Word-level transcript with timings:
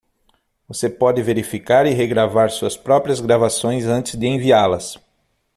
Você 0.67 0.89
pode 0.89 1.21
verificar 1.21 1.85
e 1.85 1.91
regravar 1.93 2.49
suas 2.49 2.75
próprias 2.75 3.19
gravações 3.21 3.85
antes 3.85 4.15
de 4.17 4.25
enviá-las. 4.25 4.97